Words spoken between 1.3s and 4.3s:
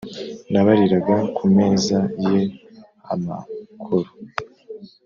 ku meza ye amakoro,